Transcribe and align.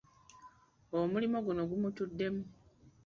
Omulimu 0.99 1.37
guno 1.45 1.61
gumutuddemu. 1.69 2.43